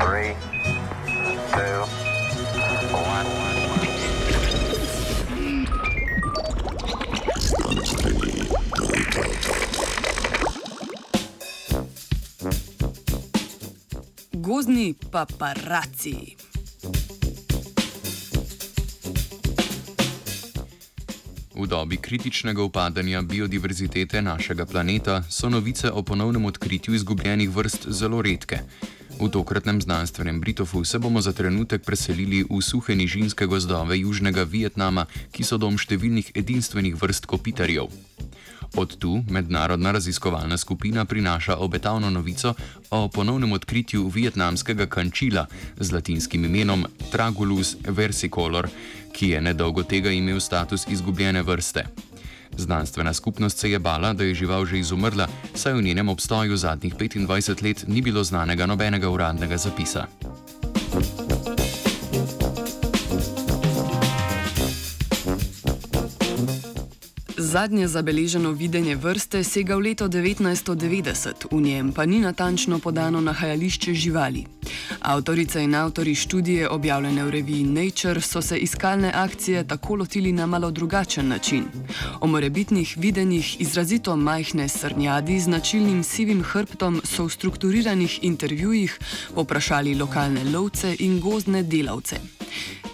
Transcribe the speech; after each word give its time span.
Three, 0.00 0.36
paparaci. 15.10 16.47
V 21.58 21.66
dobi 21.66 21.96
kritičnega 21.96 22.62
upadanja 22.62 23.22
biodiverzitete 23.22 24.22
našega 24.22 24.66
planeta 24.66 25.22
so 25.30 25.48
novice 25.50 25.90
o 25.90 26.02
ponovnem 26.02 26.44
odkritju 26.44 26.94
izgubljenih 26.94 27.50
vrst 27.50 27.88
zelo 27.90 28.22
redke. 28.22 28.60
V 29.20 29.28
tokratnem 29.28 29.82
znanstvenem 29.82 30.40
Britofu 30.40 30.84
se 30.84 30.98
bomo 30.98 31.20
za 31.20 31.32
trenutek 31.32 31.82
preselili 31.82 32.44
v 32.50 32.62
suhe 32.62 32.94
nižinske 32.94 33.46
gozdove 33.46 33.98
Južnega 33.98 34.42
Vietnama, 34.42 35.06
ki 35.34 35.42
so 35.42 35.58
dom 35.58 35.74
številnih 35.74 36.30
edinstvenih 36.38 36.94
vrst 36.94 37.26
kopitarjev. 37.26 37.90
Od 38.76 38.96
tu 38.98 39.22
mednarodna 39.30 39.92
raziskovalna 39.92 40.56
skupina 40.56 41.04
prinaša 41.04 41.56
obetavno 41.56 42.10
novico 42.10 42.54
o 42.90 43.08
ponovnem 43.08 43.52
odkritju 43.52 44.08
vietnamskega 44.08 44.86
kančila 44.86 45.46
z 45.76 45.92
latinskim 45.92 46.44
imenom 46.44 46.86
Tragulus 47.12 47.76
versicolor, 47.88 48.68
ki 49.12 49.28
je 49.28 49.40
nedolgo 49.40 49.82
tega 49.82 50.10
imel 50.10 50.40
status 50.40 50.86
izgubljene 50.88 51.42
vrste. 51.42 51.84
Znanstvena 52.56 53.14
skupnost 53.14 53.58
se 53.58 53.70
je 53.70 53.78
bala, 53.78 54.12
da 54.12 54.24
je 54.24 54.34
žival 54.34 54.66
že 54.66 54.78
izumrla, 54.78 55.28
saj 55.54 55.72
v 55.72 55.82
njenem 55.82 56.08
obstoju 56.08 56.56
zadnjih 56.56 56.94
25 56.94 57.62
let 57.62 57.84
ni 57.88 58.02
bilo 58.02 58.24
znanega 58.24 58.66
nobenega 58.66 59.10
uradnega 59.10 59.56
zapisa. 59.56 60.06
Zadnje 67.48 67.88
zabeleženo 67.88 68.50
videnje 68.52 68.92
vrste 68.96 69.40
sega 69.44 69.76
v 69.76 69.80
leto 69.80 70.04
1990, 70.08 71.48
v 71.48 71.60
njem 71.60 71.92
pa 71.96 72.04
ni 72.04 72.20
natančno 72.20 72.76
podano 72.78 73.20
nahajališče 73.24 73.94
živali. 73.94 74.44
Avtorice 75.00 75.62
in 75.64 75.74
avtori 75.74 76.14
študije, 76.14 76.68
objavljene 76.68 77.24
v 77.24 77.30
reviji 77.30 77.64
Nature, 77.64 78.20
so 78.20 78.42
se 78.42 78.58
iskalne 78.58 79.12
akcije 79.14 79.64
tako 79.64 79.94
lotili 79.94 80.32
na 80.32 80.46
malo 80.46 80.70
drugačen 80.70 81.28
način. 81.28 81.64
O 82.20 82.26
morebitnih 82.26 82.94
videnjih 82.96 83.60
izrazito 83.60 84.16
majhne 84.16 84.68
srnjadi 84.68 85.40
z 85.40 85.44
značilnim 85.44 86.04
sivim 86.04 86.42
hrbtom 86.42 87.00
so 87.04 87.24
v 87.24 87.30
strukturiranih 87.30 88.18
intervjujih 88.22 88.98
poprašali 89.34 89.94
lokalne 89.94 90.44
lovce 90.44 90.96
in 90.98 91.20
gozdne 91.20 91.62
delavce. 91.62 92.20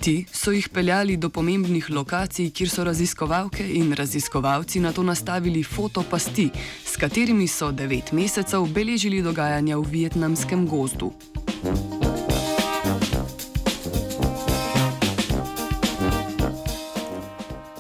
Ti 0.00 0.25
so 0.33 0.53
jih 0.53 0.69
peljali 0.69 1.17
do 1.17 1.28
pomembnih 1.28 1.91
lokacij, 1.91 2.50
kjer 2.50 2.70
so 2.70 2.84
raziskovalke 2.84 3.64
in 3.64 3.92
raziskovalci 3.92 4.81
na 4.81 4.92
to 4.92 5.03
nastavili 5.03 5.62
fotopasti, 5.62 6.50
s 6.84 6.97
katerimi 6.97 7.48
so 7.48 7.73
devet 7.73 8.12
mesecev 8.12 8.67
beležili 8.67 9.22
dogajanja 9.22 9.78
v 9.78 9.91
vietnamskem 9.91 10.67
gozdu. 10.67 11.12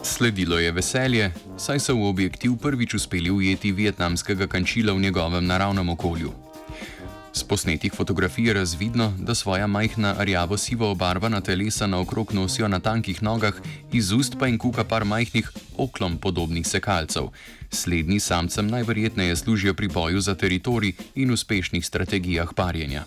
Sledilo 0.02 0.58
je 0.58 0.72
veselje, 0.72 1.32
saj 1.58 1.80
so 1.80 1.94
v 1.98 2.06
objektiv 2.06 2.56
prvič 2.62 2.94
uspeli 2.94 3.30
ujeti 3.30 3.72
vietnamskega 3.72 4.46
kančila 4.46 4.92
v 4.92 5.00
njegovem 5.00 5.46
naravnem 5.46 5.88
okolju. 5.88 6.32
Z 7.34 7.42
posnetih 7.42 7.92
fotografij 7.92 8.44
je 8.44 8.52
razvidno, 8.54 9.12
da 9.18 9.34
svoja 9.34 9.66
majhna 9.66 10.14
rjavo-sivo 10.18 10.90
obarvana 10.90 11.40
telesa 11.40 11.86
naokrog 11.86 12.32
nosijo 12.32 12.68
na 12.68 12.80
tankih 12.80 13.22
nogah, 13.22 13.54
iz 13.92 14.12
ust 14.12 14.38
pa 14.38 14.46
jim 14.46 14.58
kuka 14.58 14.84
par 14.84 15.04
majhnih 15.04 15.50
oklom 15.76 16.18
podobnih 16.18 16.66
sekalcev. 16.66 17.22
Slednji 17.70 18.20
samcem 18.20 18.66
najverjetneje 18.66 19.36
služijo 19.36 19.74
pri 19.74 19.88
boju 19.88 20.20
za 20.20 20.34
teritorij 20.34 20.92
in 21.14 21.30
uspešnih 21.30 21.86
strategijah 21.86 22.54
parjenja. 22.54 23.04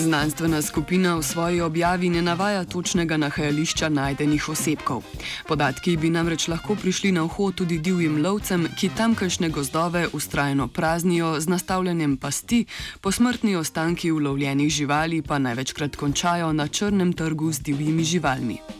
Znanstvena 0.00 0.62
skupina 0.62 1.16
v 1.16 1.22
svoji 1.22 1.60
objavi 1.60 2.08
ne 2.08 2.22
navaja 2.22 2.64
točnega 2.64 3.16
nahajališča 3.20 3.88
najdenih 3.88 4.48
osebkov. 4.48 5.04
Podatki 5.48 5.96
bi 6.00 6.08
namreč 6.10 6.48
lahko 6.48 6.74
prišli 6.74 7.12
na 7.12 7.24
uho 7.28 7.50
tudi 7.52 7.78
divjim 7.78 8.22
lovcem, 8.24 8.64
ki 8.80 8.90
tamkajšnje 8.96 9.48
gozdove 9.48 10.06
ustrajno 10.12 10.68
praznijo 10.68 11.36
z 11.40 11.48
nastavljanjem 11.48 12.16
pasti, 12.16 12.64
posmrtni 13.00 13.56
ostanki 13.56 14.10
ulovljenih 14.10 14.72
živali 14.72 15.22
pa 15.22 15.38
največkrat 15.38 15.96
končajo 15.96 16.52
na 16.52 16.68
črnem 16.68 17.12
trgu 17.12 17.52
z 17.52 17.60
divjimi 17.60 18.04
živalmi. 18.04 18.79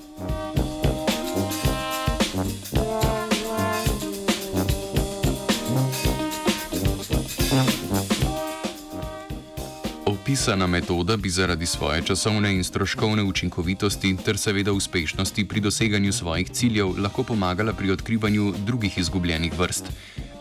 Opisana 10.40 10.66
metoda 10.66 11.16
bi 11.16 11.28
zaradi 11.30 11.66
svoje 11.66 12.02
časovne 12.02 12.54
in 12.54 12.64
stroškovne 12.64 13.22
učinkovitosti 13.22 14.16
ter 14.24 14.38
seveda 14.38 14.72
uspešnosti 14.72 15.44
pri 15.48 15.60
doseganju 15.60 16.12
svojih 16.12 16.50
ciljev 16.50 16.94
lahko 16.98 17.22
pomagala 17.22 17.72
pri 17.72 17.90
odkrivanju 17.90 18.54
drugih 18.66 18.98
izgubljenih 18.98 19.58
vrst. 19.58 19.84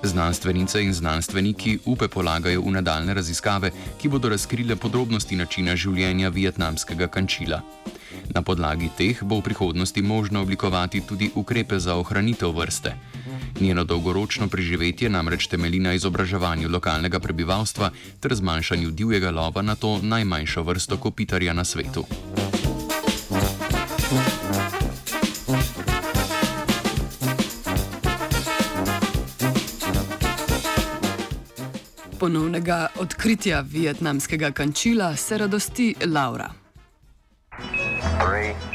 Znanstvenice 0.04 0.84
in 0.84 0.94
znanstveniki 0.94 1.80
upe 1.86 2.08
polagajo 2.08 2.62
v 2.62 2.72
nadaljne 2.72 3.14
raziskave, 3.14 3.72
ki 4.02 4.08
bodo 4.08 4.30
razkrile 4.30 4.76
podrobnosti 4.76 5.36
načina 5.36 5.76
življenja 5.76 6.30
vietnamskega 6.30 7.08
kančila. 7.08 7.60
Na 8.32 8.42
podlagi 8.42 8.90
teh 8.98 9.24
bo 9.24 9.42
v 9.42 9.50
prihodnosti 9.52 10.02
možno 10.02 10.42
oblikovati 10.42 11.02
tudi 11.02 11.32
ukrepe 11.36 11.80
za 11.80 11.96
ohranitev 11.96 12.56
vrste. 12.56 12.96
Njeno 13.60 13.84
dolgoročno 13.84 14.48
preživetje 14.48 15.10
namreč 15.10 15.48
temelji 15.48 15.80
na 15.80 15.94
izobraževanju 15.94 16.70
lokalnega 16.70 17.20
prebivalstva 17.20 17.92
ter 18.20 18.36
zmanjšanju 18.36 18.92
divjega 18.92 19.32
lova 19.32 19.62
na 19.62 19.76
to 19.76 20.00
najmanjšo 20.04 20.64
vrsto 20.64 20.98
kopitarja 20.98 21.54
na 21.54 21.66
svetu. 21.66 22.06
Ponovnega 32.20 32.88
odkritja 33.00 33.62
vietnamskega 33.62 34.52
kančila 34.52 35.16
se 35.16 35.38
radosti 35.38 35.96
Laura. 36.06 36.50
Three, 38.20 38.69